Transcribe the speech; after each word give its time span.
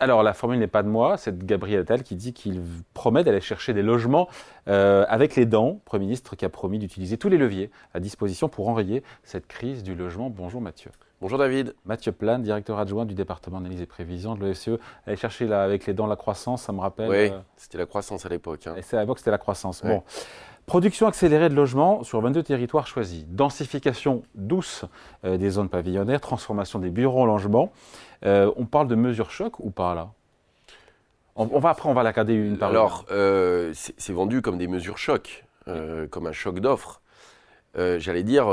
Alors, 0.00 0.22
la 0.22 0.32
formule 0.32 0.58
n'est 0.58 0.66
pas 0.66 0.82
de 0.82 0.88
moi, 0.88 1.16
c'est 1.16 1.36
de 1.36 1.44
Gabriel 1.44 1.80
Attal 1.80 2.02
qui 2.02 2.16
dit 2.16 2.32
qu'il 2.32 2.62
promet 2.94 3.24
d'aller 3.24 3.40
chercher 3.40 3.74
des 3.74 3.82
logements 3.82 4.28
euh, 4.68 5.04
avec 5.08 5.36
les 5.36 5.46
dents. 5.46 5.80
Premier 5.84 6.06
ministre 6.06 6.36
qui 6.36 6.44
a 6.44 6.48
promis 6.48 6.78
d'utiliser 6.78 7.18
tous 7.18 7.28
les 7.28 7.38
leviers 7.38 7.70
à 7.94 8.00
disposition 8.00 8.48
pour 8.48 8.68
enrayer 8.68 9.02
cette 9.24 9.46
crise 9.46 9.82
du 9.82 9.94
logement. 9.94 10.30
Bonjour 10.30 10.60
Mathieu. 10.60 10.90
Bonjour 11.20 11.38
David. 11.38 11.74
Mathieu 11.84 12.12
Plane, 12.12 12.42
directeur 12.42 12.78
adjoint 12.78 13.04
du 13.04 13.14
département 13.14 13.60
d'analyse 13.60 13.82
et 13.82 13.86
prévision 13.86 14.36
de 14.36 14.40
l'OFCE. 14.44 14.80
Aller 15.04 15.16
chercher 15.16 15.46
là, 15.46 15.64
avec 15.64 15.86
les 15.86 15.94
dents 15.94 16.06
la 16.06 16.14
croissance, 16.14 16.62
ça 16.62 16.72
me 16.72 16.78
rappelle. 16.78 17.10
Oui, 17.10 17.32
c'était 17.56 17.78
la 17.78 17.86
croissance 17.86 18.24
à 18.24 18.28
l'époque. 18.28 18.68
Hein. 18.68 18.76
À 18.92 19.00
l'époque, 19.00 19.18
c'était 19.18 19.32
la 19.32 19.38
croissance. 19.38 19.82
Bon. 19.82 20.04
Production 20.68 21.06
accélérée 21.06 21.48
de 21.48 21.54
logements 21.54 22.04
sur 22.04 22.20
22 22.20 22.42
territoires 22.42 22.86
choisis. 22.86 23.24
Densification 23.26 24.22
douce 24.34 24.84
euh, 25.24 25.38
des 25.38 25.48
zones 25.48 25.70
pavillonnaires, 25.70 26.20
transformation 26.20 26.78
des 26.78 26.90
bureaux 26.90 27.22
en 27.22 27.24
logements. 27.24 27.72
Euh, 28.24 28.52
on 28.56 28.66
parle 28.66 28.88
de 28.88 28.94
mesures 28.94 29.30
choc 29.30 29.60
ou 29.60 29.70
pas 29.70 29.94
là? 29.94 30.10
On, 31.36 31.60
va 31.60 31.70
après, 31.70 31.88
on 31.88 31.94
va 31.94 32.02
la 32.02 32.10
regarder 32.10 32.34
une 32.34 32.58
par. 32.58 32.70
Alors, 32.70 33.06
euh, 33.12 33.72
c'est 33.72 34.12
vendu 34.12 34.42
comme 34.42 34.58
des 34.58 34.66
mesures 34.66 34.98
choc, 34.98 35.44
comme 36.10 36.26
un 36.26 36.32
choc 36.32 36.58
d'offres. 36.58 37.00
J'allais 37.76 38.24
dire, 38.24 38.48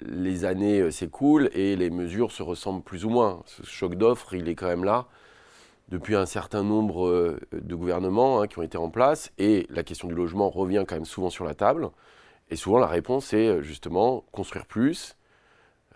les 0.00 0.44
années 0.44 0.92
s'écoulent 0.92 1.50
et 1.52 1.74
les 1.74 1.90
mesures 1.90 2.30
se 2.30 2.44
ressemblent 2.44 2.84
plus 2.84 3.04
ou 3.04 3.10
moins. 3.10 3.42
Ce 3.46 3.66
choc 3.66 3.96
d'offres, 3.96 4.34
il 4.34 4.48
est 4.48 4.54
quand 4.54 4.68
même 4.68 4.84
là 4.84 5.06
depuis 5.88 6.16
un 6.16 6.26
certain 6.26 6.62
nombre 6.62 7.06
euh, 7.06 7.38
de 7.52 7.74
gouvernements 7.74 8.40
hein, 8.40 8.46
qui 8.46 8.58
ont 8.58 8.62
été 8.62 8.78
en 8.78 8.90
place, 8.90 9.32
et 9.38 9.66
la 9.70 9.82
question 9.82 10.08
du 10.08 10.14
logement 10.14 10.48
revient 10.48 10.84
quand 10.86 10.94
même 10.94 11.04
souvent 11.04 11.30
sur 11.30 11.44
la 11.44 11.54
table. 11.54 11.90
Et 12.50 12.56
souvent, 12.56 12.78
la 12.78 12.86
réponse 12.86 13.32
est 13.32 13.48
euh, 13.48 13.62
justement 13.62 14.24
construire 14.32 14.66
plus 14.66 15.16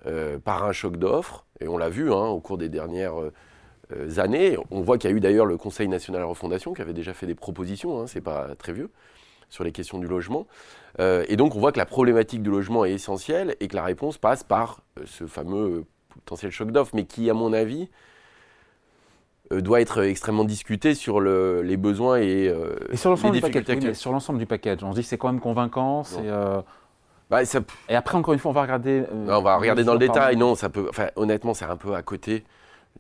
euh, 0.07 0.39
par 0.39 0.65
un 0.65 0.73
choc 0.73 0.97
d'offres. 0.97 1.45
Et 1.61 1.69
on 1.69 1.77
l'a 1.77 1.89
vu 1.89 2.13
hein, 2.13 2.27
au 2.27 2.41
cours 2.41 2.59
des 2.59 2.69
dernières 2.69 3.15
années. 4.19 4.57
On 4.71 4.83
voit 4.83 4.99
qu'il 4.99 5.11
y 5.11 5.13
a 5.13 5.17
eu 5.17 5.21
d'ailleurs 5.21 5.47
le 5.47 5.57
Conseil 5.57 5.89
national 5.89 6.21
de 6.21 6.25
la 6.25 6.29
refondation 6.29 6.75
qui 6.75 6.83
avait 6.83 6.93
déjà 6.93 7.15
fait 7.15 7.27
des 7.27 7.35
propositions, 7.35 8.01
hein, 8.01 8.07
c'est 8.07 8.21
pas 8.21 8.55
très 8.57 8.73
vieux, 8.73 8.91
sur 9.49 9.65
les 9.65 9.73
questions 9.73 9.99
du 9.99 10.07
logement. 10.07 10.47
et 11.01 11.37
donc, 11.37 11.57
on 11.57 11.59
voit 11.59 11.73
que 11.73 11.79
la 11.79 11.87
problématique 11.87 12.43
du 12.43 12.51
logement 12.51 12.85
est 12.85 12.93
essentielle 12.93 13.57
et 13.61 13.69
que 13.69 13.75
la 13.75 13.85
réponse 13.85 14.19
passe 14.19 14.45
par 14.45 14.83
ce 15.05 15.27
fameux 15.27 15.85
potentiel 16.15 16.53
choc 16.53 16.71
d'offres, 16.71 16.95
mais 16.95 17.05
qui, 17.05 17.31
à 17.31 17.35
mon 17.35 17.53
avis, 17.53 17.89
euh, 19.53 19.61
doit 19.63 19.81
être 19.81 20.03
extrêmement 20.03 20.45
discuté 20.45 20.95
sur 20.95 21.21
le, 21.21 21.63
les 21.63 21.79
besoins 21.79 22.19
et, 22.19 22.49
euh, 22.49 22.77
sur 22.95 23.11
l'ensemble 24.13 24.39
du 24.39 24.47
package, 24.47 24.83
on 24.83 24.91
se 24.91 24.97
dit 24.97 25.03
que 25.03 25.09
c'est 25.09 25.17
quand 25.17 25.33
même 25.33 25.41
convaincant. 25.41 26.03
Euh, 26.19 26.61
bah, 27.31 27.43
et 27.89 27.95
après, 27.95 28.17
encore 28.17 28.35
une 28.35 28.41
fois, 28.41 28.51
on 28.51 28.55
va 28.55 28.63
regarder. 28.63 29.05
on 29.13 29.43
va 29.43 29.57
regarder 29.57 29.85
dans 29.85 29.93
le 29.93 29.99
détail. 29.99 30.37
Non, 30.37 30.55
ça 30.55 30.69
peut. 30.69 30.87
Enfin, 30.89 31.09
honnêtement, 31.17 31.55
c'est 31.55 31.67
un 31.67 31.77
peu 31.77 31.95
à 31.95 32.03
côté 32.03 32.45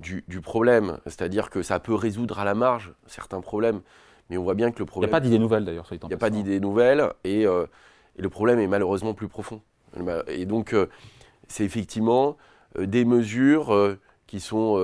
du, 0.00 0.24
du 0.28 0.40
problème. 0.40 0.98
C'est-à-dire 1.06 1.50
que 1.50 1.62
ça 1.62 1.80
peut 1.80 1.94
résoudre 1.94 2.38
à 2.38 2.44
la 2.44 2.54
marge 2.54 2.92
certains 3.06 3.40
problèmes, 3.40 3.80
mais 4.28 4.36
on 4.36 4.42
voit 4.42 4.54
bien 4.54 4.70
que 4.70 4.78
le 4.78 4.84
problème. 4.84 5.08
Il 5.08 5.12
n'y 5.12 5.16
a 5.16 5.18
pas 5.18 5.24
d'idée 5.24 5.38
nouvelle 5.38 5.64
d'ailleurs. 5.64 5.88
Il 5.90 6.06
n'y 6.06 6.14
a 6.14 6.18
pas 6.18 6.30
d'idée 6.30 6.60
nouvelle 6.60 7.12
et, 7.24 7.42
et, 7.42 8.22
le 8.22 8.28
problème 8.28 8.58
est 8.60 8.66
malheureusement 8.66 9.14
plus 9.14 9.28
profond. 9.28 9.62
Et 10.26 10.44
donc, 10.44 10.76
c'est 11.46 11.64
effectivement 11.64 12.36
des 12.78 13.06
mesures 13.06 13.96
qui 14.26 14.40
sont 14.40 14.76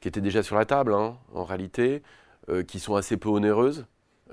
qui 0.00 0.08
étaient 0.08 0.20
déjà 0.20 0.42
sur 0.42 0.56
la 0.56 0.64
table, 0.64 0.94
hein, 0.94 1.16
en 1.34 1.44
réalité, 1.44 2.02
euh, 2.48 2.62
qui 2.62 2.78
sont 2.78 2.94
assez 2.94 3.16
peu 3.16 3.28
onéreuses 3.28 3.86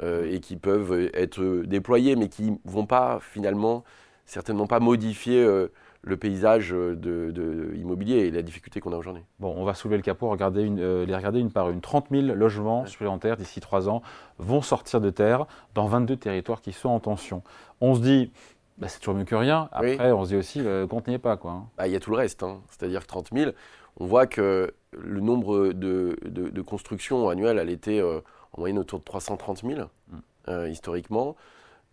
euh, 0.03 0.31
et 0.31 0.39
qui 0.39 0.55
peuvent 0.55 1.09
être 1.15 1.63
déployées, 1.65 2.15
mais 2.15 2.29
qui 2.29 2.51
ne 2.51 2.57
vont 2.65 2.85
pas, 2.85 3.19
finalement, 3.19 3.83
certainement 4.25 4.67
pas 4.67 4.79
modifier 4.79 5.43
euh, 5.43 5.71
le 6.01 6.17
paysage 6.17 6.71
de, 6.71 7.73
immobilier 7.75 8.17
et 8.17 8.31
la 8.31 8.41
difficulté 8.41 8.81
qu'on 8.81 8.91
a 8.91 8.97
aujourd'hui. 8.97 9.23
Bon, 9.39 9.53
on 9.55 9.63
va 9.63 9.73
soulever 9.73 9.97
le 9.97 10.03
capot, 10.03 10.29
regarder 10.29 10.63
une, 10.63 11.03
les 11.03 11.15
regarder 11.15 11.39
une 11.39 11.51
par 11.51 11.69
une. 11.69 11.79
30 11.79 12.07
000 12.11 12.35
logements 12.35 12.85
supplémentaires 12.85 13.37
d'ici 13.37 13.61
trois 13.61 13.87
ans 13.87 14.01
vont 14.37 14.61
sortir 14.61 14.99
de 14.99 15.09
terre 15.09 15.45
dans 15.75 15.87
22 15.87 16.17
territoires 16.17 16.61
qui 16.61 16.73
sont 16.73 16.89
en 16.89 16.99
tension. 16.99 17.41
On 17.79 17.95
se 17.95 18.01
dit, 18.01 18.31
bah, 18.77 18.87
c'est 18.87 18.99
toujours 18.99 19.15
mieux 19.15 19.25
que 19.25 19.35
rien. 19.35 19.69
Après, 19.71 20.11
on 20.11 20.23
se 20.23 20.29
dit 20.29 20.35
aussi, 20.35 20.59
euh, 20.61 20.87
compte 20.87 21.07
n'y 21.07 21.13
est 21.13 21.19
pas. 21.19 21.39
Hein. 21.45 21.67
Bah, 21.77 21.87
il 21.87 21.93
y 21.93 21.95
a 21.95 21.99
tout 21.99 22.11
le 22.11 22.17
reste. 22.17 22.43
Hein. 22.43 22.61
C'est-à-dire 22.69 23.05
30 23.05 23.29
000, 23.33 23.51
on 23.97 24.05
voit 24.05 24.25
que 24.25 24.73
le 24.91 25.19
nombre 25.19 25.73
de, 25.73 26.17
de, 26.25 26.61
constructions 26.61 27.29
annuelles, 27.29 27.59
elle 27.59 27.69
était 27.69 28.01
euh, 28.01 28.19
en 28.53 28.61
moyenne 28.61 28.79
autour 28.79 28.99
de 28.99 29.05
330 29.05 29.63
000, 29.63 29.81
mm. 29.81 30.17
euh, 30.49 30.69
historiquement. 30.69 31.35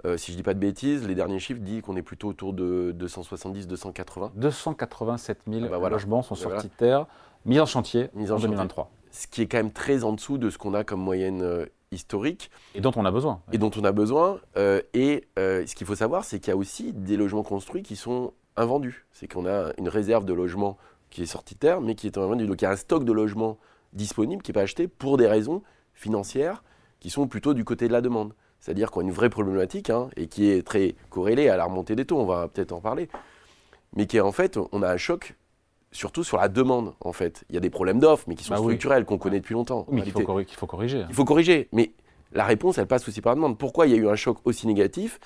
Euh, 0.06 0.16
si 0.16 0.32
je 0.32 0.36
ne 0.36 0.38
dis 0.38 0.42
pas 0.42 0.54
de 0.54 0.58
bêtises, 0.58 1.06
les 1.06 1.14
derniers 1.14 1.38
chiffres 1.38 1.60
disent 1.60 1.82
qu'on 1.82 1.96
est 1.96 2.02
plutôt 2.02 2.28
autour 2.28 2.52
de 2.52 2.94
270-280. 2.98 4.30
287 4.34 5.40
000 5.48 5.66
logements 5.88 6.22
sont 6.22 6.34
sortis 6.34 6.68
de 6.68 6.72
terre, 6.72 7.06
mis 7.44 7.60
en 7.60 7.66
chantier 7.66 8.08
mis 8.14 8.30
en, 8.30 8.38
2023. 8.38 8.90
Ce 9.10 9.26
qui 9.26 9.42
est 9.42 9.46
quand 9.46 9.58
même 9.58 9.72
très 9.72 10.04
en 10.04 10.12
dessous 10.12 10.38
de 10.38 10.50
ce 10.50 10.58
qu'on 10.58 10.74
a 10.74 10.84
comme 10.84 11.00
moyenne 11.00 11.66
historique. 11.90 12.50
Et 12.74 12.80
dont 12.80 12.92
on 12.96 13.04
a 13.04 13.10
besoin. 13.10 13.40
Et 13.52 13.58
dont 13.58 13.70
on 13.76 13.84
a 13.84 13.92
besoin. 13.92 14.40
et 14.94 15.28
ce 15.36 15.74
qu'il 15.74 15.86
faut 15.86 15.96
savoir, 15.96 16.24
c'est 16.24 16.38
qu'il 16.38 16.48
y 16.48 16.54
a 16.54 16.56
aussi 16.56 16.92
des 16.92 17.16
logements 17.16 17.42
construits 17.42 17.82
qui 17.82 17.96
sont 17.96 18.32
invendus. 18.56 19.06
C'est 19.12 19.26
qu'on 19.26 19.46
a 19.46 19.72
une 19.78 19.88
réserve 19.88 20.24
de 20.24 20.32
logements 20.32 20.78
qui 21.10 21.22
est 21.22 21.26
sorti 21.26 21.54
de 21.54 21.60
terre, 21.60 21.80
mais 21.80 21.94
qui 21.94 22.06
est 22.06 22.16
en 22.18 22.26
vendu. 22.26 22.46
Donc 22.46 22.62
il 22.62 22.64
y 22.64 22.68
a 22.68 22.70
un 22.70 22.76
stock 22.76 23.04
de 23.04 23.12
logements 23.12 23.58
disponible 23.92 24.42
qui 24.42 24.50
n'est 24.50 24.54
pas 24.54 24.62
acheté 24.62 24.88
pour 24.88 25.16
des 25.16 25.26
raisons 25.26 25.62
financières 25.94 26.62
qui 27.00 27.10
sont 27.10 27.26
plutôt 27.26 27.54
du 27.54 27.64
côté 27.64 27.88
de 27.88 27.92
la 27.92 28.00
demande. 28.00 28.34
C'est-à-dire 28.60 28.90
qu'on 28.90 29.00
a 29.00 29.04
une 29.04 29.10
vraie 29.10 29.30
problématique 29.30 29.90
hein, 29.90 30.08
et 30.16 30.26
qui 30.26 30.50
est 30.50 30.66
très 30.66 30.94
corrélée 31.08 31.48
à 31.48 31.56
la 31.56 31.64
remontée 31.64 31.96
des 31.96 32.04
taux, 32.04 32.18
on 32.18 32.26
va 32.26 32.48
peut-être 32.48 32.72
en 32.72 32.80
parler, 32.80 33.08
mais 33.96 34.06
qui 34.06 34.18
est 34.18 34.20
en 34.20 34.32
fait, 34.32 34.58
on 34.72 34.82
a 34.82 34.90
un 34.90 34.96
choc 34.96 35.34
surtout 35.92 36.22
sur 36.22 36.36
la 36.36 36.48
demande 36.48 36.94
en 37.00 37.12
fait. 37.12 37.44
Il 37.48 37.54
y 37.54 37.58
a 37.58 37.60
des 37.60 37.70
problèmes 37.70 37.98
d'offres, 37.98 38.24
mais 38.28 38.34
qui 38.34 38.44
sont 38.44 38.54
bah 38.54 38.60
structurels, 38.60 39.04
qu'on 39.04 39.18
connaît 39.18 39.40
depuis 39.40 39.54
longtemps. 39.54 39.86
Mais 39.90 40.02
qu'il 40.02 40.12
faut, 40.12 40.20
faut, 40.20 40.26
corriger. 40.66 41.04
Il 41.08 41.14
faut 41.14 41.24
corriger, 41.24 41.68
mais 41.72 41.92
la 42.32 42.44
réponse, 42.44 42.78
elle 42.78 42.86
passe 42.86 43.08
aussi 43.08 43.20
par 43.20 43.32
la 43.32 43.36
demande. 43.36 43.58
Pourquoi 43.58 43.86
il 43.86 43.92
y 43.92 43.94
a 43.94 43.98
eu 43.98 44.08
un 44.08 44.16
choc 44.16 44.38
aussi 44.44 44.66
négatif 44.66 45.18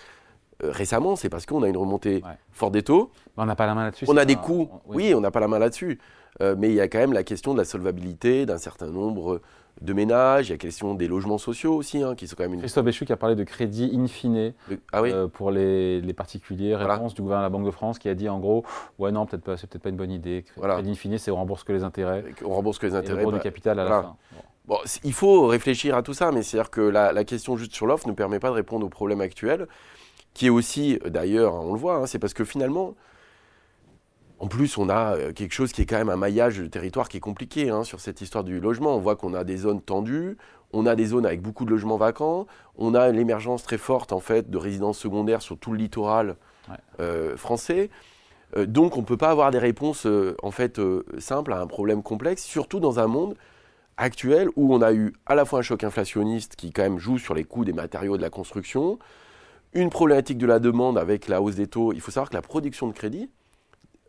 euh, 0.62 0.70
récemment, 0.70 1.16
c'est 1.16 1.28
parce 1.28 1.46
qu'on 1.46 1.64
a 1.64 1.68
une 1.68 1.76
remontée 1.76 2.22
forte 2.52 2.72
des 2.72 2.82
taux. 2.82 3.10
on 3.36 3.44
n'a 3.44 3.56
pas 3.56 3.66
la 3.66 3.74
main 3.74 3.84
là-dessus. 3.84 4.04
On 4.08 4.16
a 4.16 4.24
des 4.24 4.36
coûts. 4.36 4.70
oui. 4.86 5.12
on 5.12 5.20
n'a 5.20 5.32
pas 5.32 5.40
la 5.40 5.48
main 5.48 5.58
là-dessus. 5.58 5.98
Euh, 6.40 6.54
mais 6.56 6.68
il 6.68 6.74
y 6.74 6.80
a 6.80 6.88
quand 6.88 6.98
même 6.98 7.12
la 7.12 7.24
question 7.24 7.54
de 7.54 7.58
la 7.58 7.64
solvabilité 7.64 8.46
d'un 8.46 8.58
certain 8.58 8.86
nombre 8.86 9.40
de 9.84 9.92
ménages. 9.92 10.46
Il 10.46 10.50
y 10.50 10.52
a 10.52 10.54
la 10.54 10.58
question 10.58 10.94
des 10.94 11.06
logements 11.06 11.38
sociaux 11.38 11.74
aussi, 11.74 12.02
hein, 12.02 12.14
qui 12.14 12.26
sont 12.26 12.34
quand 12.36 12.44
même 12.44 12.54
une... 12.54 12.60
Christophe 12.60 12.84
Béchu 12.84 13.04
qui 13.04 13.12
a 13.12 13.16
parlé 13.16 13.34
de 13.34 13.44
crédit 13.44 13.90
in 13.94 14.06
fine 14.06 14.52
ah 14.92 15.02
euh, 15.02 15.28
pour 15.28 15.50
les, 15.50 16.00
particuliers. 16.16 16.74
Réponse 16.74 17.14
du 17.14 17.22
gouvernement 17.22 17.48
de 17.48 17.52
la 17.52 17.58
Banque 17.58 17.66
de 17.66 17.70
France 17.70 17.98
qui 17.98 18.08
a 18.08 18.14
dit 18.14 18.28
en 18.28 18.38
gros, 18.38 18.64
ouais 18.98 19.12
non, 19.12 19.26
peut-être 19.26 19.44
pas, 19.44 19.56
c'est 19.56 19.68
peut-être 19.68 19.82
pas 19.82 19.90
une 19.90 19.96
bonne 19.96 20.10
idée. 20.10 20.44
Crédit 20.60 20.90
in 20.90 20.94
fine, 20.94 21.18
c'est 21.18 21.30
on 21.30 21.36
rembourse 21.36 21.64
que 21.64 21.72
les 21.72 21.84
intérêts. 21.84 22.24
On 22.44 22.54
rembourse 22.54 22.78
que 22.78 22.86
les 22.86 22.94
intérêts. 22.94 23.22
Et 23.22 23.26
le 23.26 23.32
bah, 23.32 23.38
capital 23.38 23.78
à 23.78 23.84
la 23.84 24.02
fin. 24.02 24.16
Bon. 24.66 24.78
il 25.02 25.12
faut 25.12 25.46
réfléchir 25.46 25.94
à 25.94 26.02
tout 26.02 26.14
ça, 26.14 26.32
mais 26.32 26.42
c'est-à-dire 26.42 26.70
que 26.70 26.80
la, 26.80 27.12
la 27.12 27.24
question 27.24 27.56
juste 27.56 27.74
sur 27.74 27.86
l'offre 27.86 28.08
ne 28.08 28.14
permet 28.14 28.38
pas 28.38 28.48
de 28.48 28.54
répondre 28.54 28.86
aux 28.86 28.90
problèmes 28.90 29.20
actuels 29.20 29.66
qui 30.34 30.46
est 30.46 30.50
aussi, 30.50 30.98
d'ailleurs, 31.06 31.54
on 31.54 31.72
le 31.72 31.78
voit, 31.78 31.96
hein, 31.96 32.06
c'est 32.06 32.18
parce 32.18 32.34
que 32.34 32.44
finalement, 32.44 32.94
en 34.44 34.46
plus, 34.46 34.76
on 34.76 34.90
a 34.90 35.16
euh, 35.16 35.32
quelque 35.32 35.54
chose 35.54 35.72
qui 35.72 35.80
est 35.80 35.86
quand 35.86 35.96
même 35.96 36.10
un 36.10 36.18
maillage 36.18 36.58
de 36.58 36.66
territoire 36.66 37.08
qui 37.08 37.16
est 37.16 37.20
compliqué 37.20 37.70
hein, 37.70 37.82
sur 37.82 38.00
cette 38.00 38.20
histoire 38.20 38.44
du 38.44 38.60
logement. 38.60 38.94
On 38.94 38.98
voit 38.98 39.16
qu'on 39.16 39.32
a 39.32 39.42
des 39.42 39.56
zones 39.56 39.80
tendues, 39.80 40.36
on 40.74 40.84
a 40.84 40.94
des 40.96 41.06
zones 41.06 41.24
avec 41.24 41.40
beaucoup 41.40 41.64
de 41.64 41.70
logements 41.70 41.96
vacants, 41.96 42.46
on 42.76 42.94
a 42.94 43.08
l'émergence 43.08 43.62
très 43.62 43.78
forte 43.78 44.12
en 44.12 44.20
fait 44.20 44.50
de 44.50 44.58
résidences 44.58 44.98
secondaires 44.98 45.40
sur 45.40 45.56
tout 45.56 45.72
le 45.72 45.78
littoral 45.78 46.36
euh, 47.00 47.38
français. 47.38 47.88
Euh, 48.54 48.66
donc, 48.66 48.98
on 48.98 49.00
ne 49.00 49.06
peut 49.06 49.16
pas 49.16 49.30
avoir 49.30 49.50
des 49.50 49.58
réponses 49.58 50.06
en 50.42 50.50
fait 50.50 50.78
simples 51.16 51.54
à 51.54 51.58
un 51.58 51.66
problème 51.66 52.02
complexe, 52.02 52.42
surtout 52.42 52.80
dans 52.80 52.98
un 53.00 53.06
monde 53.06 53.36
actuel 53.96 54.50
où 54.56 54.74
on 54.74 54.82
a 54.82 54.92
eu 54.92 55.14
à 55.24 55.34
la 55.34 55.46
fois 55.46 55.60
un 55.60 55.62
choc 55.62 55.84
inflationniste 55.84 56.54
qui 56.54 56.70
quand 56.70 56.82
même 56.82 56.98
joue 56.98 57.16
sur 57.16 57.32
les 57.32 57.44
coûts 57.44 57.64
des 57.64 57.72
matériaux 57.72 58.18
de 58.18 58.22
la 58.22 58.30
construction, 58.30 58.98
une 59.72 59.88
problématique 59.88 60.36
de 60.36 60.46
la 60.46 60.58
demande 60.58 60.98
avec 60.98 61.28
la 61.28 61.40
hausse 61.40 61.54
des 61.54 61.66
taux. 61.66 61.94
Il 61.94 62.02
faut 62.02 62.10
savoir 62.10 62.28
que 62.28 62.34
la 62.34 62.42
production 62.42 62.88
de 62.88 62.92
crédit 62.92 63.30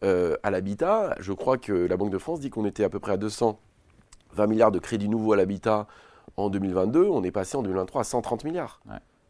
euh, 0.05 0.35
à 0.43 0.51
l'habitat, 0.51 1.15
je 1.19 1.33
crois 1.33 1.57
que 1.57 1.73
la 1.73 1.97
Banque 1.97 2.11
de 2.11 2.17
France 2.17 2.39
dit 2.39 2.49
qu'on 2.49 2.65
était 2.65 2.83
à 2.83 2.89
peu 2.89 2.99
près 2.99 3.13
à 3.13 3.17
220 3.17 4.47
milliards 4.47 4.71
de 4.71 4.79
crédits 4.79 5.09
nouveaux 5.09 5.33
à 5.33 5.35
l'habitat 5.35 5.87
en 6.37 6.49
2022. 6.49 7.07
On 7.07 7.23
est 7.23 7.31
passé 7.31 7.57
en 7.57 7.63
2023 7.63 8.01
à 8.01 8.03
130 8.03 8.43
milliards. 8.43 8.81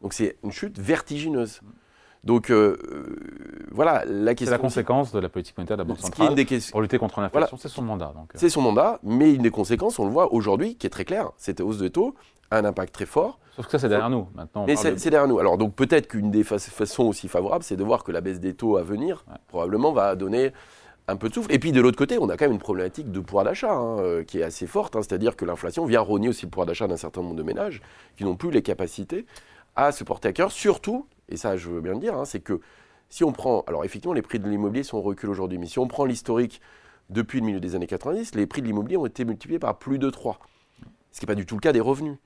Donc 0.01 0.13
c'est 0.13 0.37
une 0.43 0.51
chute 0.51 0.77
vertigineuse. 0.77 1.61
Donc 2.25 2.49
euh, 2.49 2.77
euh, 2.91 3.67
voilà, 3.71 4.03
la 4.05 4.33
question. 4.33 4.47
C'est 4.47 4.51
la 4.51 4.57
conséquence 4.57 5.11
de 5.11 5.19
la 5.19 5.29
politique 5.29 5.57
monétaire 5.57 5.77
de 5.77 5.83
la 5.83 5.87
Banque 5.87 5.99
centrale 5.99 6.35
pour 6.71 6.81
lutter 6.81 6.97
contre 6.97 7.21
l'inflation, 7.21 7.57
c'est 7.57 7.69
son 7.69 7.83
mandat. 7.83 8.13
C'est 8.33 8.49
son 8.49 8.61
mandat, 8.61 8.99
mais 9.03 9.33
une 9.33 9.43
des 9.43 9.51
conséquences, 9.51 9.99
on 9.99 10.05
le 10.05 10.11
voit 10.11 10.33
aujourd'hui, 10.33 10.75
qui 10.75 10.87
est 10.87 10.89
très 10.89 11.05
claire, 11.05 11.31
cette 11.37 11.61
hausse 11.61 11.77
de 11.77 11.87
taux 11.87 12.15
a 12.51 12.57
un 12.57 12.65
impact 12.65 12.93
très 12.93 13.05
fort. 13.05 13.39
Sauf 13.55 13.65
que 13.65 13.71
ça, 13.71 13.79
c'est 13.79 13.89
derrière 13.89 14.09
nous 14.09 14.27
maintenant. 14.35 14.65
Mais 14.67 14.75
c'est 14.75 15.09
derrière 15.09 15.27
nous. 15.27 15.39
Alors, 15.39 15.57
donc 15.57 15.75
peut-être 15.75 16.07
qu'une 16.07 16.29
des 16.29 16.43
façons 16.43 17.03
aussi 17.03 17.27
favorables, 17.29 17.63
c'est 17.63 17.77
de 17.77 17.83
voir 17.83 18.03
que 18.03 18.11
la 18.11 18.19
baisse 18.21 18.39
des 18.39 18.53
taux 18.53 18.75
à 18.75 18.83
venir, 18.83 19.23
probablement, 19.47 19.93
va 19.93 20.15
donner 20.15 20.51
un 21.07 21.15
peu 21.15 21.29
de 21.29 21.33
souffle. 21.33 21.53
Et 21.53 21.59
puis 21.59 21.71
de 21.71 21.81
l'autre 21.81 21.97
côté, 21.97 22.17
on 22.19 22.29
a 22.29 22.37
quand 22.37 22.45
même 22.45 22.53
une 22.53 22.59
problématique 22.59 23.11
de 23.11 23.19
pouvoir 23.19 23.45
d'achat 23.45 23.71
hein, 23.71 23.99
euh, 23.99 24.23
qui 24.23 24.39
est 24.39 24.43
assez 24.43 24.67
forte, 24.67 24.95
hein. 24.95 25.01
c'est-à-dire 25.01 25.35
que 25.35 25.45
l'inflation 25.45 25.85
vient 25.85 26.01
rogner 26.01 26.29
aussi 26.29 26.45
le 26.45 26.51
pouvoir 26.51 26.65
d'achat 26.65 26.87
d'un 26.87 26.97
certain 26.97 27.21
nombre 27.21 27.35
de 27.35 27.43
ménages 27.43 27.81
qui 28.17 28.23
n'ont 28.23 28.35
plus 28.35 28.51
les 28.51 28.61
capacités 28.61 29.25
à 29.75 29.91
se 29.91 30.03
porter 30.03 30.29
à 30.29 30.33
cœur. 30.33 30.51
Surtout, 30.51 31.07
et 31.29 31.37
ça 31.37 31.57
je 31.57 31.69
veux 31.69 31.81
bien 31.81 31.93
le 31.93 31.99
dire, 31.99 32.17
hein, 32.17 32.25
c'est 32.25 32.39
que 32.39 32.59
si 33.09 33.23
on 33.23 33.31
prend, 33.31 33.63
alors 33.67 33.85
effectivement 33.85 34.13
les 34.13 34.23
prix 34.23 34.39
de 34.39 34.49
l'immobilier 34.49 34.83
sont 34.83 34.97
en 34.97 35.01
recul 35.01 35.29
aujourd'hui, 35.29 35.57
mais 35.57 35.67
si 35.67 35.79
on 35.79 35.87
prend 35.87 36.05
l'historique 36.05 36.59
depuis 37.09 37.39
le 37.39 37.45
milieu 37.45 37.59
des 37.59 37.75
années 37.75 37.87
90, 37.87 38.33
les 38.35 38.47
prix 38.47 38.61
de 38.61 38.67
l'immobilier 38.67 38.97
ont 38.97 39.05
été 39.05 39.25
multipliés 39.25 39.59
par 39.59 39.77
plus 39.77 39.99
de 39.99 40.09
3. 40.09 40.39
Ce 41.15 41.21
qui 41.21 41.25
n'est 41.25 41.27
pas 41.27 41.35
du 41.35 41.45
tout 41.45 41.55
le 41.55 41.61
cas 41.61 41.71
des 41.71 41.79
revenus. 41.79 42.17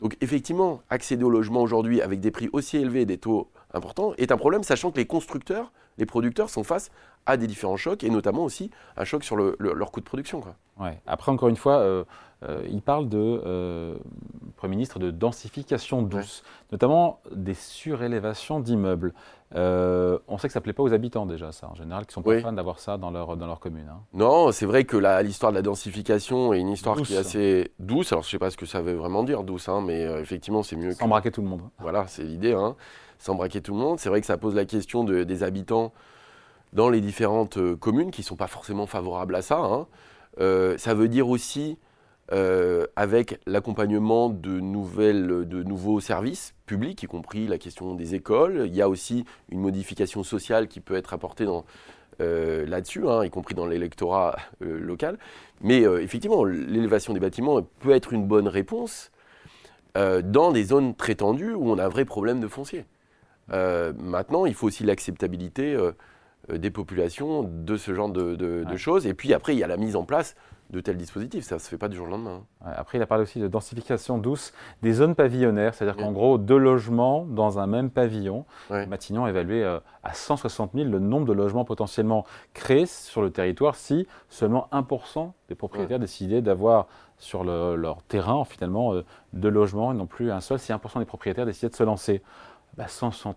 Donc 0.00 0.16
effectivement, 0.20 0.82
accéder 0.90 1.22
au 1.22 1.30
logement 1.30 1.62
aujourd'hui 1.62 2.02
avec 2.02 2.18
des 2.18 2.32
prix 2.32 2.50
aussi 2.52 2.76
élevés 2.76 3.02
et 3.02 3.06
des 3.06 3.16
taux 3.16 3.48
importants 3.72 4.14
est 4.18 4.32
un 4.32 4.36
problème, 4.36 4.64
sachant 4.64 4.90
que 4.90 4.96
les 4.96 5.06
constructeurs, 5.06 5.70
les 5.96 6.06
producteurs 6.06 6.50
sont 6.50 6.64
face 6.64 6.90
à 7.24 7.36
des 7.36 7.46
différents 7.46 7.76
chocs, 7.76 8.02
et 8.02 8.10
notamment 8.10 8.42
aussi 8.42 8.72
un 8.96 9.04
choc 9.04 9.22
sur 9.22 9.36
leur 9.36 9.92
coût 9.92 10.00
de 10.00 10.04
production. 10.04 10.40
Quoi. 10.40 10.56
Ouais. 10.80 11.00
Après, 11.06 11.30
encore 11.30 11.50
une 11.50 11.56
fois, 11.56 11.78
euh, 11.78 12.02
euh, 12.42 12.66
il 12.68 12.82
parle 12.82 13.08
de, 13.08 13.42
euh, 13.46 13.96
Premier 14.62 14.76
ministre, 14.76 15.00
de 15.00 15.10
densification 15.10 16.02
douce, 16.02 16.44
notamment 16.70 17.18
des 17.34 17.54
surélévations 17.54 18.60
d'immeubles. 18.60 19.12
on 19.52 20.38
sait 20.38 20.46
que 20.46 20.52
ça 20.52 20.60
ne 20.60 20.62
plaît 20.62 20.72
pas 20.72 20.84
aux 20.84 20.92
habitants 20.92 21.26
déjà, 21.26 21.50
ça, 21.50 21.68
en 21.68 21.74
général, 21.74 22.06
qui 22.06 22.14
sont 22.14 22.22
pas 22.22 22.38
fans 22.38 22.52
d'avoir 22.52 22.78
ça 22.78 22.96
dans 22.96 23.10
leur, 23.10 23.36
dans 23.36 23.48
leur 23.48 23.58
commune. 23.58 23.88
Hein. 23.90 24.02
Non, 24.14 24.52
c'est 24.52 24.66
vrai 24.66 24.84
que 24.84 24.96
l'histoire 25.24 25.50
de 25.50 25.56
la 25.56 25.62
densification 25.62 26.52
est 26.52 26.60
une 26.60 26.68
histoire 26.68 26.96
qui 27.02 27.14
est 27.14 27.16
assez 27.16 27.72
douce. 27.80 28.12
Alors, 28.12 28.22
je 28.22 28.28
ne 28.28 28.30
sais 28.30 28.38
pas 28.38 28.50
ce 28.50 28.56
que 28.56 28.64
ça 28.64 28.82
veut 28.82 28.92
vraiment 28.92 29.24
dire, 29.24 29.42
douce, 29.42 29.68
hein, 29.68 29.80
mais 29.84 30.02
effectivement, 30.20 30.62
c'est 30.62 30.76
mieux. 30.76 30.92
Sans 30.92 31.08
braquer 31.08 31.32
tout 31.32 31.42
le 31.42 31.48
monde. 31.48 31.62
Voilà, 31.80 32.06
c'est 32.06 32.22
l'idée. 32.22 32.52
Hein. 32.52 32.76
Sans 33.18 33.34
braquer 33.34 33.62
tout 33.62 33.72
le 33.72 33.80
monde. 33.80 33.98
C'est 33.98 34.10
vrai 34.10 34.20
que 34.20 34.28
ça 34.28 34.38
pose 34.38 34.54
la 34.54 34.64
question 34.64 35.02
de, 35.02 35.24
des 35.24 35.42
habitants 35.42 35.92
dans 36.72 36.88
les 36.88 37.00
différentes 37.00 37.58
communes 37.80 38.12
qui 38.12 38.20
ne 38.20 38.26
sont 38.26 38.36
pas 38.36 38.46
forcément 38.46 38.86
favorables 38.86 39.34
à 39.34 39.42
ça. 39.42 39.58
Hein. 39.58 39.88
Euh, 40.40 40.78
ça 40.78 40.94
veut 40.94 41.08
dire 41.08 41.28
aussi, 41.28 41.78
euh, 42.32 42.86
avec 42.96 43.40
l'accompagnement 43.46 44.28
de, 44.28 44.60
nouvelles, 44.60 45.26
de 45.26 45.62
nouveaux 45.62 46.00
services 46.00 46.54
publics, 46.66 47.02
y 47.02 47.06
compris 47.06 47.46
la 47.46 47.58
question 47.58 47.94
des 47.94 48.14
écoles, 48.14 48.64
il 48.66 48.74
y 48.74 48.82
a 48.82 48.88
aussi 48.88 49.24
une 49.50 49.60
modification 49.60 50.22
sociale 50.22 50.68
qui 50.68 50.80
peut 50.80 50.96
être 50.96 51.12
apportée 51.12 51.46
euh, 52.20 52.66
là-dessus, 52.66 53.06
hein, 53.08 53.24
y 53.24 53.30
compris 53.30 53.54
dans 53.54 53.66
l'électorat 53.66 54.36
local. 54.60 55.18
Mais 55.60 55.82
effectivement, 55.82 56.44
l'élévation 56.44 57.12
des 57.12 57.20
bâtiments 57.20 57.62
peut 57.80 57.92
être 57.92 58.12
une 58.12 58.26
bonne 58.26 58.48
réponse 58.48 59.10
dans 59.94 60.52
des 60.52 60.64
zones 60.64 60.94
très 60.94 61.16
tendues 61.16 61.52
où 61.52 61.70
on 61.70 61.78
a 61.78 61.84
un 61.84 61.88
vrai 61.88 62.04
problème 62.04 62.40
de 62.40 62.48
foncier. 62.48 62.86
maintenant, 63.48 64.46
il 64.46 64.54
faut 64.54 64.66
aussi 64.66 64.84
l'acceptabilité 64.84 65.76
euh, 66.50 66.58
des 66.58 66.70
populations 66.70 67.44
de 67.44 67.76
ce 67.76 67.94
genre 67.94 68.08
de, 68.08 68.76
choses. 68.76 69.06
Et 69.06 69.14
puis 69.14 69.32
après, 69.32 69.54
il 69.54 69.58
y 69.58 69.64
a 69.64 69.68
la 69.68 69.76
mise 69.76 69.94
en 69.94 70.04
place 70.04 70.34
de 70.72 70.80
tels 70.80 70.96
dispositifs. 70.96 71.44
Ça 71.44 71.56
ne 71.56 71.60
se 71.60 71.68
fait 71.68 71.78
pas 71.78 71.88
du 71.88 71.96
jour 71.96 72.06
au 72.06 72.10
lendemain. 72.10 72.42
Hein. 72.64 72.72
après, 72.76 72.98
il 72.98 73.02
a 73.02 73.06
parlé 73.06 73.22
aussi 73.22 73.38
de 73.38 73.48
densification 73.48 74.18
douce 74.18 74.52
des 74.82 74.92
zones 74.92 75.14
pavillonnaires, 75.14 75.74
c'est-à-dire 75.74 76.02
qu'en 76.02 76.12
gros, 76.12 76.38
deux 76.38 76.56
logements 76.56 77.24
dans 77.26 77.58
un 77.58 77.66
même 77.66 77.90
pavillon. 77.90 78.44
Matignon 78.70 79.26
a 79.26 79.28
évalué 79.28 79.62
euh, 79.62 79.78
à 80.02 80.14
160 80.14 80.72
000 80.74 80.88
le 80.88 80.98
nombre 80.98 81.26
de 81.26 81.32
logements 81.32 81.64
potentiellement 81.64 82.24
créés 82.54 82.86
sur 82.86 83.22
le 83.22 83.30
territoire 83.30 83.74
si 83.76 84.06
seulement 84.28 84.68
1% 84.72 85.32
des 85.48 85.54
propriétaires 85.54 85.98
décidaient 85.98 86.42
d'avoir 86.42 86.86
sur 87.18 87.44
leur 87.44 88.02
terrain 88.02 88.44
finalement 88.44 88.94
euh, 88.94 89.04
deux 89.32 89.50
logements 89.50 89.92
et 89.92 89.94
non 89.94 90.06
plus 90.06 90.32
un 90.32 90.40
seul, 90.40 90.58
si 90.58 90.72
1% 90.72 90.98
des 90.98 91.04
propriétaires 91.04 91.46
décidaient 91.46 91.70
de 91.70 91.76
se 91.76 91.84
lancer. 91.84 92.22
160 92.78 93.36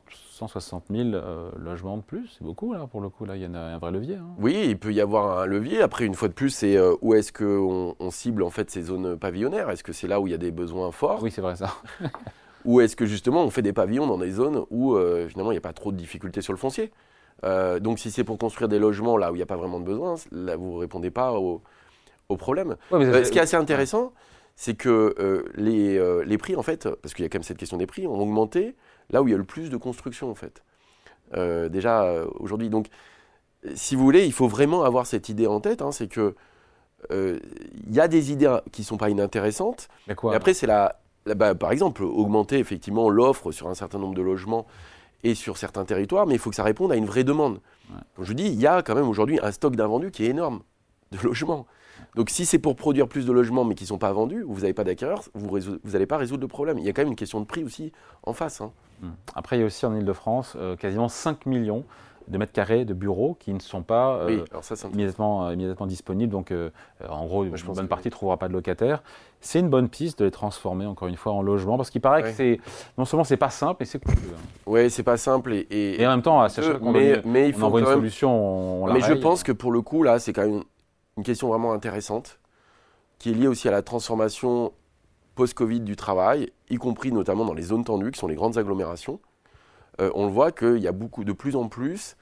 bah, 0.90 0.96
000 0.96 1.10
euh, 1.14 1.52
logements 1.58 1.98
de 1.98 2.02
plus, 2.02 2.36
c'est 2.38 2.44
beaucoup 2.44 2.74
là 2.74 2.88
pour 2.90 3.02
le 3.02 3.10
coup, 3.10 3.26
là 3.26 3.36
il 3.36 3.42
y 3.42 3.46
a 3.46 3.50
un, 3.50 3.78
vrai 3.78 3.92
levier. 3.92 4.16
Hein. 4.16 4.28
Oui, 4.38 4.66
il 4.68 4.78
peut 4.78 4.94
y 4.94 5.02
avoir 5.02 5.40
un 5.40 5.46
levier. 5.46 5.82
Après, 5.82 6.06
une 6.06 6.14
fois 6.14 6.30
de 6.30 6.34
plus, 6.34 6.50
c'est 6.50 6.78
euh, 6.78 6.96
où 7.02 7.14
est-ce 7.14 7.34
qu'on 7.34 7.96
on 8.00 8.12
cible 8.12 8.44
en 8.44 8.50
fait 8.50 8.72
ces 8.72 8.84
zones 8.84 9.18
pavillonnaires? 9.18 9.70
Est-ce 9.70 9.84
que 9.84 9.92
c'est 9.92 10.08
là 10.08 10.22
où 10.22 10.28
il 10.28 10.32
y 10.32 10.34
a 10.34 10.38
des 10.38 10.52
besoins 10.52 10.92
forts? 10.92 11.22
Oui, 11.22 11.32
c'est 11.32 11.42
vrai 11.42 11.58
ça. 11.58 11.76
ou 12.66 12.80
est-ce 12.80 12.96
que 12.96 13.06
justement 13.06 13.44
on 13.44 13.50
fait 13.50 13.62
des 13.62 13.74
pavillons 13.74 14.08
dans 14.08 14.18
des 14.18 14.32
zones 14.32 14.64
où 14.70 14.96
euh, 14.96 15.28
finalement 15.28 15.52
il 15.52 15.56
n'y 15.56 15.60
a 15.60 15.62
pas 15.62 15.74
trop 15.74 15.92
de 15.92 15.98
difficultés 15.98 16.42
sur 16.42 16.54
le 16.54 16.60
foncier? 16.60 16.92
Donc 17.81 18.00
si 18.00 18.10
c'est 18.10 18.24
pour 18.24 18.40
construire 18.40 18.68
des 18.70 18.80
logements 18.80 19.18
là 19.18 19.31
où 19.31 19.36
il 19.36 19.38
n'y 19.38 19.44
a 19.44 19.46
pas 19.46 19.58
vraiment 19.58 19.80
de 19.80 19.86
besoin, 19.86 20.16
là 20.31 20.56
vous 20.56 20.78
ne 20.78 20.80
répondez 20.80 21.12
pas 21.12 21.34
au, 21.34 21.62
problème. 22.38 22.76
ce 22.90 23.30
qui 23.30 23.38
est 23.38 23.42
assez 23.42 23.56
intéressant, 23.56 24.14
c'est 24.56 24.74
que 24.74 25.46
les, 25.54 26.24
les 26.26 26.38
prix 26.40 26.56
en 26.56 26.64
fait, 26.64 26.90
parce 27.04 27.14
qu'il 27.14 27.24
y 27.24 27.26
a 27.28 27.30
quand 27.30 27.38
même 27.38 27.44
cette 27.44 27.58
question 27.58 27.78
des 27.78 27.86
prix, 27.86 28.08
ont 28.08 28.20
augmenté 28.20 28.76
là 29.10 29.22
où 29.22 29.28
il 29.28 29.31
y 29.31 29.34
a 29.34 29.38
le 29.38 29.44
plus 29.44 29.69
de 29.69 29.78
construction 29.78 30.30
en 30.30 30.36
fait. 30.36 30.63
Euh, 31.36 31.69
déjà 31.69 32.04
euh, 32.04 32.28
aujourd'hui. 32.40 32.69
Donc, 32.69 32.88
si 33.74 33.96
vous 33.96 34.04
voulez, 34.04 34.25
il 34.25 34.34
faut 34.34 34.48
vraiment 34.48 34.84
avoir 34.84 35.07
cette 35.07 35.30
idée 35.30 35.48
en 35.48 35.60
tête, 35.60 35.81
hein, 35.81 35.92
c'est 35.92 36.07
que 36.07 36.36
euh, 37.12 37.40
il 37.88 37.94
y 37.94 38.00
a 38.00 38.07
des 38.07 38.31
idées 38.31 38.57
qui 38.72 38.81
ne 38.81 38.86
sont 38.86 38.98
pas 38.98 39.10
inintéressantes. 39.10 39.90
Mais 40.07 40.16
quoi, 40.16 40.36
après, 40.36 40.54
c'est 40.54 40.68
la, 40.68 41.00
bah, 41.25 41.56
par 41.56 41.72
exemple, 41.72 42.04
augmenter 42.04 42.60
effectivement 42.60 43.10
l'offre 43.10 43.52
sur 43.52 43.68
un 43.68 43.75
certain 43.75 43.98
nombre 43.98 44.16
de 44.16 44.22
logements 44.22 44.66
et 45.24 45.34
sur 45.34 45.57
certains 45.57 45.86
territoires, 45.86 46.28
mais 46.28 46.36
il 46.36 46.40
faut 46.40 46.52
que 46.52 46.56
ça 46.56 46.63
réponde 46.63 46.92
à 46.92 46.96
une 46.96 47.06
vraie 47.06 47.24
demande. 47.24 47.60
je 48.22 48.34
dis, 48.34 48.46
il 48.46 48.60
y 48.60 48.68
a 48.68 48.84
quand 48.84 48.94
même 48.94 49.10
aujourd'hui 49.10 49.40
un 49.42 49.52
stock 49.52 49.75
d'invendus 49.75 50.12
qui 50.12 50.25
est 50.25 50.30
énorme 50.30 50.62
de 51.12 51.18
logements. 51.24 51.66
Donc 52.16 52.30
si 52.30 52.46
c'est 52.46 52.60
pour 52.60 52.76
produire 52.76 53.08
plus 53.08 53.26
de 53.26 53.32
logements 53.32 53.66
mais 53.66 53.76
qui 53.76 53.84
ne 53.84 53.90
sont 53.90 53.98
pas 53.98 54.12
vendus, 54.14 54.44
vous 54.48 54.62
n'avez 54.62 54.74
pas 54.74 54.84
d'acquéreurs, 54.84 55.24
vous 55.34 55.60
n'allez 55.84 56.06
pas 56.06 56.18
résoudre 56.18 56.42
le 56.42 56.48
problème. 56.48 56.78
Il 56.80 56.86
y 56.86 56.90
a 56.90 56.94
quand 56.94 57.02
même 57.02 57.10
une 57.10 57.16
question 57.16 57.40
de 57.42 57.46
prix 57.46 57.64
aussi 57.64 57.92
en 58.24 58.34
face. 58.34 58.62
Hein. 58.62 58.72
Hmm. 59.02 59.10
Après, 59.36 59.58
il 59.58 59.60
y 59.60 59.64
a 59.64 59.66
aussi 59.66 59.86
en 59.86 59.94
Ile-de-France 59.94 60.56
euh, 60.58 60.76
quasiment 60.76 61.10
5 61.10 61.46
millions 61.46 61.84
de 62.28 62.40
mètres 62.40 62.54
carrés 62.54 62.86
de 62.86 62.94
bureaux 62.96 63.38
qui 63.40 63.54
ne 63.54 63.60
sont 63.60 63.84
pas 63.84 64.16
euh, 64.16 64.44
immédiatement, 64.94 65.46
euh, 65.46 65.54
immédiatement, 65.54 65.86
disponibles. 65.86 66.32
Donc, 66.32 66.52
en 67.08 67.26
gros, 67.26 67.44
une 67.44 67.52
bonne 67.52 67.88
partie 67.88 68.08
ne 68.08 68.12
trouvera 68.12 68.38
pas 68.38 68.48
de 68.48 68.54
locataires. 68.54 69.04
C'est 69.42 69.60
une 69.60 69.70
bonne 69.70 69.90
piste 69.90 70.18
de 70.20 70.26
les 70.26 70.32
transformer, 70.32 70.88
encore 70.88 71.08
une 71.08 71.18
fois, 71.18 71.34
en 71.34 71.44
logement, 71.44 71.78
parce 71.78 71.92
qu'il 71.92 72.02
paraît 72.02 72.24
que 72.24 72.32
c'est 72.32 72.60
non 72.98 73.06
seulement 73.06 73.26
c'est 73.26 73.38
pas 73.38 73.52
simple, 73.52 73.76
mais 73.82 73.86
c'est 73.86 74.04
coûteux. 74.04 74.34
Hein. 74.36 74.42
Oui, 74.66 74.90
c'est 74.90 75.04
pas 75.04 75.18
simple. 75.18 75.54
Et, 75.54 75.68
et, 75.70 76.08
en 76.08 76.12
même 76.12 76.24
temps, 76.24 76.42
à 76.42 76.50
chaque 76.50 76.82
mais, 76.82 77.22
mais 77.26 77.50
il 77.50 77.54
faut 77.54 77.66
envoie 77.66 77.82
une 77.82 77.86
solution, 77.86 78.86
on, 78.86 78.92
Mais 78.92 79.02
je 79.02 79.14
pense 79.14 79.44
que 79.44 79.52
pour 79.52 79.72
le 79.72 79.82
coup, 79.82 80.02
là, 80.02 80.18
c'est 80.18 80.34
quand 80.34 80.48
même 80.48 80.64
une 81.18 81.24
question 81.24 81.48
vraiment 81.48 81.72
intéressante, 81.72 82.40
qui 83.20 83.30
est 83.30 83.34
liée 83.34 83.48
aussi 83.48 83.68
à 83.68 83.72
la 83.72 83.82
transformation 83.82 84.74
post-Covid 85.36 85.82
du 85.82 85.96
travail, 85.96 86.52
y 86.70 86.76
compris 86.76 87.12
notamment 87.12 87.46
dans 87.46 87.54
les 87.54 87.64
zones 87.64 87.84
tendues, 87.84 88.12
qui 88.12 88.20
sont 88.20 88.28
les 88.28 88.36
grandes 88.36 88.58
agglomérations. 88.58 89.20
Euh, 90.02 90.12
on 90.14 90.26
le 90.26 90.32
voit 90.32 90.52
qu'il 90.52 90.80
y 90.80 90.88
a 90.88 90.92
beaucoup, 90.92 91.24
de 91.24 91.32
plus 91.32 91.56
en 91.56 91.70
plus 91.70 92.18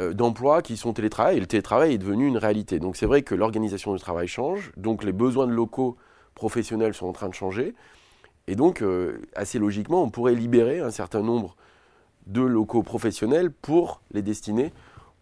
euh, 0.00 0.12
d'emplois 0.12 0.60
qui 0.60 0.76
sont 0.76 0.92
télétravail, 0.92 1.38
et 1.38 1.40
le 1.40 1.46
télétravail 1.46 1.94
est 1.94 1.98
devenu 1.98 2.26
une 2.26 2.36
réalité. 2.36 2.78
Donc 2.78 2.96
c'est 2.96 3.06
vrai 3.06 3.22
que 3.22 3.34
l'organisation 3.34 3.94
du 3.94 4.00
travail 4.00 4.28
change, 4.28 4.72
donc 4.76 5.02
les 5.02 5.12
besoins 5.12 5.46
de 5.46 5.52
locaux 5.52 5.96
professionnels 6.34 6.94
sont 6.94 7.06
en 7.06 7.12
train 7.12 7.28
de 7.28 7.34
changer, 7.34 7.74
et 8.46 8.54
donc 8.54 8.82
euh, 8.82 9.22
assez 9.34 9.58
logiquement, 9.58 10.02
on 10.02 10.10
pourrait 10.10 10.34
libérer 10.34 10.80
un 10.80 10.90
certain 10.90 11.22
nombre 11.22 11.56
de 12.26 12.42
locaux 12.42 12.82
professionnels 12.82 13.50
pour 13.50 14.02
les 14.12 14.22
destiner 14.22 14.72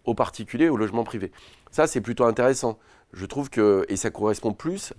aux 0.08 0.14
particuliers, 0.14 0.68
aux 0.70 0.76
logements 0.76 1.04
privés. 1.04 1.30
Ça, 1.70 1.86
c'est 1.86 2.00
plutôt 2.00 2.24
intéressant. 2.24 2.78
Je 3.12 3.26
trouve 3.26 3.50
que, 3.50 3.84
et 3.88 3.96
ça 3.96 4.10
correspond 4.10 4.54
plus 4.54 4.94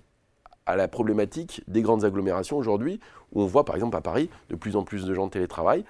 à 0.68 0.76
la 0.76 0.88
problématique 0.88 1.64
des 1.68 1.82
grandes 1.82 2.06
agglomérations 2.06 2.58
aujourd'hui, 2.58 3.00
où 3.32 3.42
on 3.42 3.48
voit 3.48 3.66
par 3.66 3.76
exemple 3.76 3.98
à 3.98 4.02
Paris 4.02 4.30
de 4.50 4.56
plus 4.56 4.76
en 4.76 4.84
plus 4.84 5.06
de 5.06 5.14
gens 5.16 5.26
de 5.26 5.32
télétravail, 5.32 5.84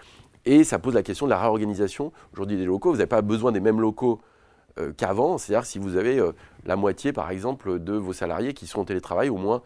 et 0.46 0.64
ça 0.64 0.80
pose 0.80 0.94
la 0.94 1.04
question 1.04 1.26
de 1.26 1.32
la 1.32 1.40
réorganisation 1.40 2.14
aujourd'hui 2.34 2.56
des 2.56 2.64
locaux. 2.64 2.92
Vous 2.92 2.98
n'avez 2.98 3.08
pas 3.08 3.22
besoin 3.22 3.52
des 3.52 3.60
mêmes 3.60 3.82
locaux 3.82 4.22
euh, 4.80 4.94
qu'avant, 4.94 5.38
c'est-à-dire 5.38 5.66
si 5.66 5.80
vous 5.80 5.98
avez 5.98 6.18
euh, 6.18 6.32
la 6.66 6.78
moitié 6.78 7.12
par 7.12 7.30
exemple 7.30 7.80
de 7.80 7.94
vos 7.94 8.14
salariés 8.14 8.54
qui 8.54 8.68
sont 8.68 8.80
en 8.80 8.86
télétravail 8.86 9.28
au 9.28 9.38
moins 9.38 9.62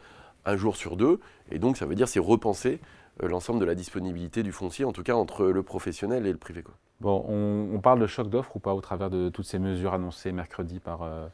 un 0.46 0.58
jour 0.58 0.76
sur 0.76 0.98
deux, 0.98 1.20
et 1.52 1.60
donc 1.60 1.78
ça 1.78 1.86
veut 1.86 1.96
dire 1.96 2.08
c'est 2.08 2.20
repenser 2.20 2.80
l'ensemble 3.22 3.60
de 3.60 3.66
la 3.66 3.76
disponibilité 3.76 4.44
du 4.44 4.52
foncier, 4.52 4.86
en 4.86 4.92
tout 4.92 5.04
cas 5.04 5.14
entre 5.14 5.46
le 5.46 5.64
professionnel 5.64 6.26
et 6.26 6.32
le 6.32 6.38
privé. 6.38 6.64
Quoi. 6.64 6.74
Bon, 7.00 7.26
on, 7.28 7.80
parle 7.80 8.00
de 8.00 8.08
choc 8.08 8.30
d'offres 8.30 8.56
ou 8.56 8.60
pas 8.60 8.74
au 8.74 8.82
travers 8.82 9.10
de 9.10 9.30
toutes 9.30 9.46
ces 9.46 9.60
mesures 9.60 9.94
annoncées 9.94 10.32
mercredi 10.32 10.80
par, 10.80 11.04
euh, 11.04 11.28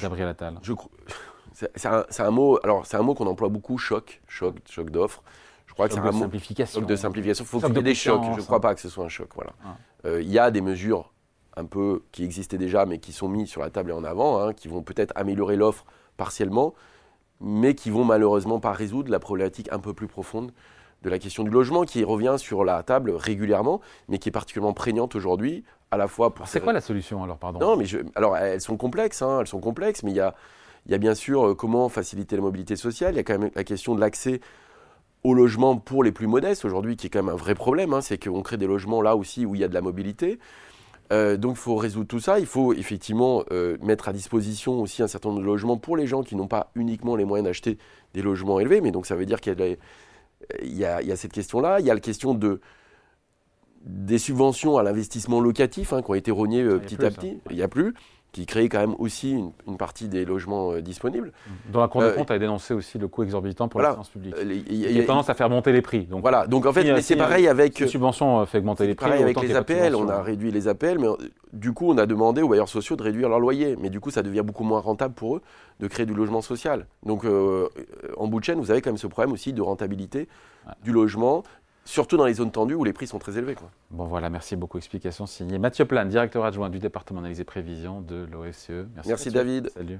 Gabriel 0.00 0.28
Attal? 0.28 0.58
je, 0.62 0.72
C'est 1.52 2.20
un, 2.20 2.30
mot, 2.30 2.58
alors 2.62 2.86
c'est 2.86 2.96
un 2.96 3.02
mot 3.02 3.14
qu'on 3.14 3.26
emploie 3.26 3.48
beaucoup, 3.48 3.78
choc, 3.78 4.20
choc, 4.28 4.56
choc 4.68 4.90
d'offres. 4.90 5.22
Je 5.66 5.72
crois 5.72 5.88
que 5.88 5.94
c'est 5.94 6.00
un 6.00 6.12
mot 6.12 6.20
simplification. 6.20 6.80
Choc 6.80 6.88
de 6.88 6.94
simplification. 6.94 7.44
Il 7.44 7.48
faut 7.48 7.60
qu'il 7.60 7.74
y 7.74 7.78
ait 7.78 7.82
des 7.82 7.94
chocs. 7.94 8.22
Je 8.32 8.40
ne 8.40 8.44
crois 8.44 8.60
pas 8.60 8.74
que 8.74 8.80
ce 8.80 8.88
soit 8.88 9.04
un 9.04 9.08
choc. 9.08 9.30
Voilà. 9.34 9.52
Ah. 9.64 9.76
Euh, 10.04 10.22
il 10.22 10.30
y 10.30 10.38
a 10.38 10.50
des 10.50 10.60
mesures 10.60 11.12
un 11.56 11.64
peu 11.64 12.04
qui 12.12 12.22
existaient 12.22 12.58
déjà, 12.58 12.86
mais 12.86 12.98
qui 12.98 13.12
sont 13.12 13.28
mises 13.28 13.48
sur 13.48 13.60
la 13.60 13.70
table 13.70 13.90
et 13.90 13.94
en 13.94 14.04
avant, 14.04 14.40
hein, 14.40 14.52
qui 14.52 14.68
vont 14.68 14.82
peut-être 14.82 15.12
améliorer 15.16 15.56
l'offre 15.56 15.84
partiellement, 16.16 16.74
mais 17.40 17.74
qui 17.74 17.90
vont 17.90 18.04
malheureusement 18.04 18.60
pas 18.60 18.72
résoudre 18.72 19.10
la 19.10 19.18
problématique 19.18 19.68
un 19.72 19.80
peu 19.80 19.94
plus 19.94 20.06
profonde 20.06 20.52
de 21.02 21.10
la 21.10 21.18
question 21.18 21.44
du 21.44 21.50
logement 21.50 21.84
qui 21.84 22.04
revient 22.04 22.36
sur 22.38 22.64
la 22.64 22.82
table 22.82 23.12
régulièrement, 23.12 23.80
mais 24.08 24.18
qui 24.18 24.28
est 24.28 24.32
particulièrement 24.32 24.74
prégnante 24.74 25.14
aujourd'hui, 25.14 25.64
à 25.90 25.96
la 25.96 26.08
fois 26.08 26.34
pour. 26.34 26.48
C'est 26.48 26.60
quoi 26.60 26.72
la 26.72 26.80
solution 26.80 27.22
alors, 27.22 27.38
pardon? 27.38 27.60
Non, 27.60 27.76
mais 27.76 27.84
alors 28.14 28.36
elles 28.36 28.60
sont 28.60 28.76
complexes, 28.76 29.22
hein, 29.22 29.38
elles 29.40 29.46
sont 29.46 29.60
complexes, 29.60 30.02
mais 30.02 30.10
il 30.10 30.16
y 30.16 30.20
a, 30.20 30.34
il 30.86 30.92
y 30.92 30.94
a 30.94 30.98
bien 30.98 31.14
sûr 31.14 31.48
euh, 31.48 31.54
comment 31.54 31.88
faciliter 31.88 32.36
la 32.36 32.42
mobilité 32.42 32.76
sociale. 32.76 33.14
Il 33.14 33.16
y 33.16 33.20
a 33.20 33.22
quand 33.22 33.38
même 33.38 33.50
la 33.54 33.64
question 33.64 33.94
de 33.94 34.00
l'accès 34.00 34.40
au 35.24 35.34
logement 35.34 35.76
pour 35.76 36.02
les 36.04 36.12
plus 36.12 36.26
modestes 36.26 36.64
aujourd'hui, 36.64 36.96
qui 36.96 37.06
est 37.06 37.10
quand 37.10 37.22
même 37.22 37.34
un 37.34 37.38
vrai 37.38 37.54
problème. 37.54 37.92
Hein, 37.92 38.00
c'est 38.00 38.22
qu'on 38.22 38.42
crée 38.42 38.56
des 38.56 38.66
logements 38.66 39.02
là 39.02 39.16
aussi 39.16 39.46
où 39.46 39.54
il 39.54 39.60
y 39.60 39.64
a 39.64 39.68
de 39.68 39.74
la 39.74 39.80
mobilité. 39.80 40.38
Euh, 41.10 41.38
donc 41.38 41.52
il 41.52 41.60
faut 41.60 41.76
résoudre 41.76 42.06
tout 42.06 42.20
ça. 42.20 42.38
Il 42.38 42.46
faut 42.46 42.74
effectivement 42.74 43.42
euh, 43.50 43.78
mettre 43.80 44.08
à 44.08 44.12
disposition 44.12 44.80
aussi 44.82 45.02
un 45.02 45.08
certain 45.08 45.30
nombre 45.30 45.40
de 45.40 45.46
logements 45.46 45.78
pour 45.78 45.96
les 45.96 46.06
gens 46.06 46.22
qui 46.22 46.36
n'ont 46.36 46.48
pas 46.48 46.70
uniquement 46.74 47.16
les 47.16 47.24
moyens 47.24 47.46
d'acheter 47.46 47.78
des 48.14 48.20
logements 48.20 48.60
élevés. 48.60 48.80
Mais 48.80 48.90
donc 48.90 49.06
ça 49.06 49.16
veut 49.16 49.24
dire 49.24 49.40
qu'il 49.40 49.58
y 49.58 49.62
a 49.62 49.76
il 50.62 50.76
y, 50.76 50.84
a, 50.84 51.16
cette 51.16 51.32
question-là. 51.32 51.80
Il 51.80 51.86
y 51.86 51.90
a 51.90 51.94
la 51.94 52.00
question 52.00 52.34
de, 52.34 52.60
des 53.84 54.18
subventions 54.18 54.78
à 54.78 54.82
l'investissement 54.82 55.40
locatif 55.40 55.92
hein, 55.92 56.02
qui 56.02 56.10
ont 56.10 56.14
été 56.14 56.30
rognées 56.30 56.62
euh, 56.62 56.78
petit 56.78 57.04
à 57.04 57.10
petit. 57.10 57.40
Il 57.50 57.56
n'y 57.56 57.62
a 57.62 57.68
plus. 57.68 57.94
Qui 58.32 58.46
crée 58.46 58.68
quand 58.68 58.78
même 58.78 58.94
aussi 58.98 59.42
une, 59.66 59.76
partie 59.78 60.08
des 60.08 60.24
logements 60.24 60.72
euh, 60.72 60.82
disponibles. 60.82 61.32
Dans 61.72 61.80
la 61.80 61.88
Cour 61.88 62.02
des 62.02 62.12
comptes 62.12 62.30
a 62.30 62.38
dénoncé 62.38 62.74
aussi 62.74 62.98
le 62.98 63.08
coût 63.08 63.22
exorbitant 63.22 63.68
pour 63.68 63.80
la 63.80 63.92
finance 63.92 64.10
publique. 64.10 64.34
Il 64.42 64.74
y, 64.74 65.00
a 65.00 65.04
tendance 65.04 65.30
à 65.30 65.34
faire 65.34 65.48
monter 65.48 65.72
les 65.72 65.82
prix. 65.82 66.04
Donc, 66.04 66.20
voilà, 66.20 66.46
donc 66.46 66.66
en 66.66 66.72
fait, 66.72 67.00
c'est 67.00 67.16
pareil 67.16 67.48
avec. 67.48 67.78
Les 67.78 67.86
subventions 67.86 68.44
fait 68.46 68.58
augmenter 68.58 68.86
les 68.86 68.94
prix. 68.94 69.06
Pareil 69.06 69.22
avec 69.22 69.40
les 69.40 69.54
APL, 69.54 69.94
on 69.94 70.08
a 70.08 70.22
réduit 70.22 70.50
les 70.50 70.68
APL, 70.68 70.98
mais 70.98 71.08
du 71.52 71.72
coup, 71.72 71.90
on 71.90 71.98
a 71.98 72.06
demandé 72.06 72.42
aux 72.42 72.48
bailleurs 72.48 72.68
sociaux 72.68 72.96
de 72.96 73.02
réduire 73.02 73.28
leur 73.28 73.40
loyer. 73.40 73.76
Mais 73.80 73.90
du 73.90 74.00
coup, 74.00 74.10
ça 74.10 74.22
devient 74.22 74.42
beaucoup 74.44 74.64
moins 74.64 74.80
rentable 74.80 75.14
pour 75.14 75.36
eux 75.36 75.42
de 75.80 75.86
créer 75.86 76.06
du 76.06 76.14
logement 76.14 76.42
social. 76.42 76.86
Donc, 77.04 77.24
en 77.24 78.26
bout 78.26 78.40
de 78.40 78.44
chaîne, 78.44 78.60
vous 78.60 78.70
avez 78.70 78.82
quand 78.82 78.90
même 78.90 78.98
ce 78.98 79.06
problème 79.06 79.32
aussi 79.32 79.52
de 79.52 79.62
rentabilité 79.62 80.28
du 80.84 80.92
logement 80.92 81.42
surtout 81.88 82.16
dans 82.16 82.26
les 82.26 82.34
zones 82.34 82.52
tendues 82.52 82.74
où 82.74 82.84
les 82.84 82.92
prix 82.92 83.06
sont 83.06 83.18
très 83.18 83.38
élevés. 83.38 83.56
Bon 83.90 84.04
voilà, 84.04 84.28
merci 84.28 84.56
beaucoup. 84.56 84.78
Explication 84.78 85.26
signée 85.26 85.58
Mathieu 85.58 85.86
Plane, 85.86 86.08
directeur 86.08 86.44
adjoint 86.44 86.68
du 86.68 86.78
département 86.78 87.20
d'analyse 87.20 87.40
et 87.40 87.44
prévision 87.44 88.02
de 88.02 88.26
l'OSCE. 88.30 88.86
Merci, 88.94 89.08
merci 89.08 89.30
David. 89.30 89.70
Salut. 89.70 89.98